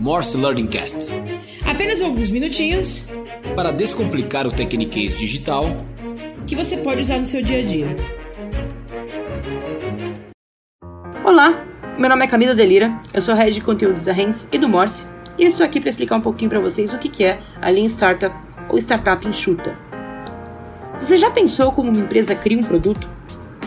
[0.00, 1.08] Morse Learning Cast.
[1.64, 3.10] Apenas alguns minutinhos
[3.54, 5.64] para descomplicar o tecniquez digital
[6.46, 7.86] que você pode usar no seu dia a dia.
[11.24, 11.64] Olá,
[11.98, 15.04] meu nome é Camila Delira, eu sou head de conteúdos da Hens e do Morse
[15.36, 17.88] e eu estou aqui para explicar um pouquinho para vocês o que é a Lean
[17.88, 18.34] Startup
[18.68, 19.74] ou Startup Enxuta.
[21.00, 23.08] Você já pensou como uma empresa cria um produto?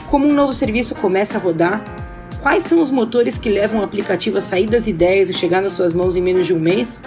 [0.09, 1.99] Como um novo serviço começa a rodar?
[2.42, 5.74] Quais são os motores que levam o aplicativo a sair das ideias e chegar nas
[5.74, 7.02] suas mãos em menos de um mês?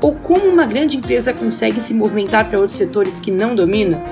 [0.00, 4.02] Ou como uma grande empresa consegue se movimentar para outros setores que não domina?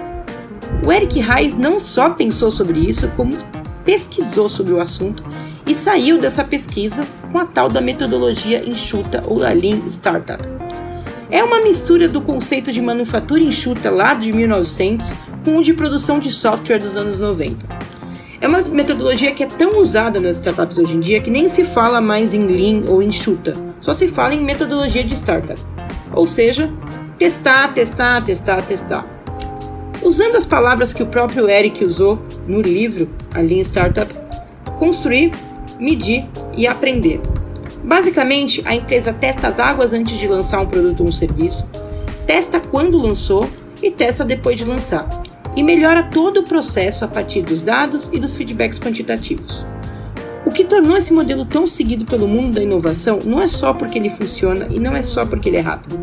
[0.84, 3.36] O Eric Reis não só pensou sobre isso, como
[3.84, 5.24] pesquisou sobre o assunto
[5.64, 10.42] e saiu dessa pesquisa com a tal da metodologia enxuta ou a Lean Startup.
[11.30, 15.14] É uma mistura do conceito de manufatura enxuta lá de 1900
[15.44, 17.87] com o de produção de software dos anos 90.
[18.40, 21.64] É uma metodologia que é tão usada nas startups hoje em dia que nem se
[21.64, 25.60] fala mais em Lean ou enxuta, só se fala em metodologia de startup.
[26.12, 26.72] Ou seja,
[27.18, 29.04] testar, testar, testar, testar.
[30.00, 34.14] Usando as palavras que o próprio Eric usou no livro A Lean Startup,
[34.78, 35.32] construir,
[35.80, 36.24] medir
[36.56, 37.20] e aprender.
[37.82, 41.68] Basicamente, a empresa testa as águas antes de lançar um produto ou um serviço,
[42.24, 43.48] testa quando lançou
[43.82, 45.08] e testa depois de lançar
[45.58, 49.66] e melhora todo o processo a partir dos dados e dos feedbacks quantitativos.
[50.46, 53.98] O que tornou esse modelo tão seguido pelo mundo da inovação não é só porque
[53.98, 55.98] ele funciona e não é só porque ele é rápido,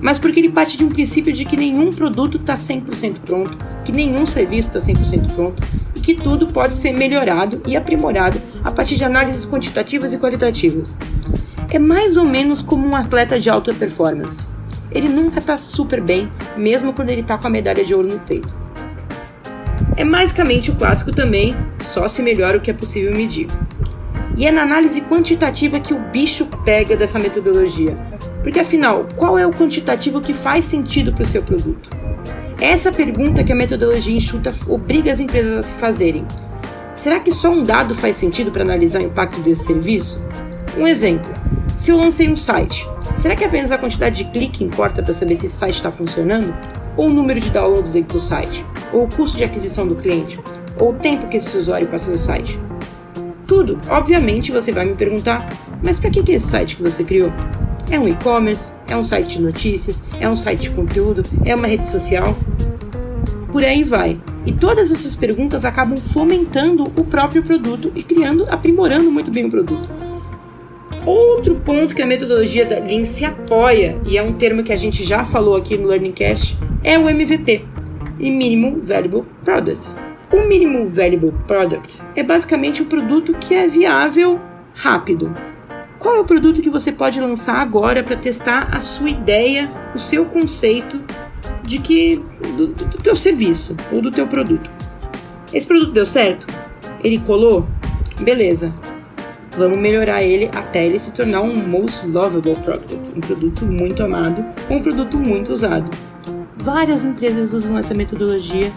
[0.00, 3.92] mas porque ele parte de um princípio de que nenhum produto está 100% pronto, que
[3.92, 5.62] nenhum serviço está 100% pronto
[5.94, 10.98] e que tudo pode ser melhorado e aprimorado a partir de análises quantitativas e qualitativas.
[11.70, 14.48] É mais ou menos como um atleta de alta performance.
[14.90, 18.18] Ele nunca está super bem, mesmo quando ele está com a medalha de ouro no
[18.18, 18.68] peito
[20.00, 23.48] é basicamente o clássico também, só se melhora o que é possível medir.
[24.34, 27.94] E é na análise quantitativa que o bicho pega dessa metodologia.
[28.42, 31.90] Porque afinal, qual é o quantitativo que faz sentido para o seu produto?
[32.58, 36.26] É essa pergunta que a metodologia enxuta obriga as empresas a se fazerem.
[36.94, 40.24] Será que só um dado faz sentido para analisar o impacto desse serviço?
[40.78, 41.30] Um exemplo:
[41.76, 45.36] se eu lancei um site, será que apenas a quantidade de clique importa para saber
[45.36, 46.54] se esse site está funcionando?
[46.96, 48.64] Ou o número de downloads dentro do site?
[48.92, 50.38] Ou o custo de aquisição do cliente,
[50.78, 52.58] ou o tempo que esse usuário passa no site.
[53.46, 55.48] Tudo, obviamente, você vai me perguntar,
[55.84, 57.32] mas para que é esse site que você criou?
[57.90, 58.72] É um e-commerce?
[58.86, 60.02] É um site de notícias?
[60.20, 61.22] É um site de conteúdo?
[61.44, 62.36] É uma rede social?
[63.50, 64.20] Por aí vai.
[64.46, 69.50] E todas essas perguntas acabam fomentando o próprio produto e criando, aprimorando muito bem o
[69.50, 69.90] produto.
[71.04, 74.76] Outro ponto que a metodologia da Lean se apoia, e é um termo que a
[74.76, 77.64] gente já falou aqui no Learning Cast, é o MVP,
[78.20, 79.96] e Minimum Valuable Product.
[80.32, 84.38] O Minimum Valuable Product é basicamente o um produto que é viável
[84.74, 85.34] rápido.
[85.98, 89.98] Qual é o produto que você pode lançar agora para testar a sua ideia, o
[89.98, 91.00] seu conceito
[91.62, 92.22] de que
[92.56, 94.70] do, do teu serviço ou do teu produto?
[95.52, 96.46] Esse produto deu certo?
[97.02, 97.66] Ele colou?
[98.20, 98.72] Beleza.
[99.56, 104.44] Vamos melhorar ele até ele se tornar um most lovable product, um produto muito amado
[104.70, 105.90] um produto muito usado.
[106.62, 108.70] Várias empresas usam essa metodologia.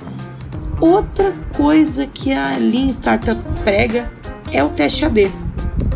[0.79, 4.09] Outra coisa que a Lean Startup prega
[4.51, 5.29] é o teste AB,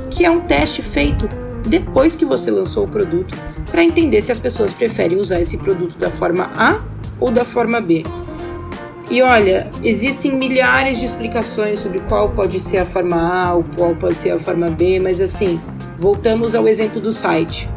[0.09, 1.27] que é um teste feito
[1.65, 3.35] depois que você lançou o produto
[3.71, 6.81] para entender se as pessoas preferem usar esse produto da forma A
[7.19, 8.03] ou da forma B.
[9.09, 13.95] E olha, existem milhares de explicações sobre qual pode ser a forma A ou qual
[13.95, 15.59] pode ser a forma B, mas assim,
[15.97, 17.69] voltamos ao exemplo do site.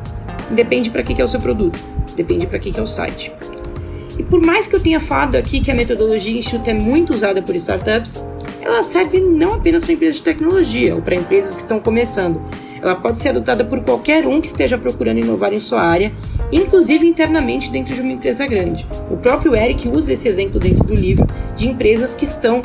[0.50, 1.78] Depende para que, que é o seu produto,
[2.16, 3.32] depende para que, que é o site.
[4.20, 7.40] E por mais que eu tenha falado aqui que a metodologia enxuta é muito usada
[7.40, 8.22] por startups,
[8.60, 12.38] ela serve não apenas para empresas de tecnologia ou para empresas que estão começando.
[12.82, 16.12] Ela pode ser adotada por qualquer um que esteja procurando inovar em sua área,
[16.52, 18.86] inclusive internamente dentro de uma empresa grande.
[19.10, 21.26] O próprio Eric usa esse exemplo dentro do livro
[21.56, 22.60] de empresas que estão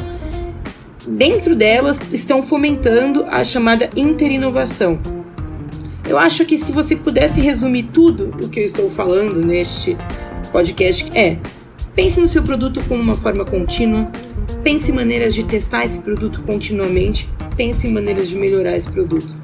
[1.08, 5.00] dentro delas estão fomentando a chamada interinovação.
[6.06, 9.98] Eu acho que se você pudesse resumir tudo o que eu estou falando neste
[10.56, 11.38] podcast é:
[11.94, 14.10] pense no seu produto como uma forma contínua,
[14.64, 19.36] pense em maneiras de testar esse produto continuamente, pense em maneiras de melhorar esse produto.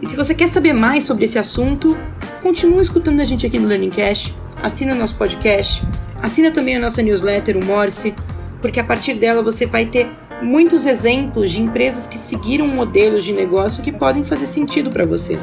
[0.00, 1.98] E se você quer saber mais sobre esse assunto,
[2.40, 5.82] continue escutando a gente aqui no Learning Cash, assina nosso podcast,
[6.22, 8.14] assina também a nossa newsletter, o Morse,
[8.62, 10.08] porque a partir dela você vai ter
[10.40, 15.36] muitos exemplos de empresas que seguiram modelos de negócio que podem fazer sentido para você.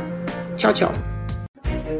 [0.55, 1.10] Tchau, tchau.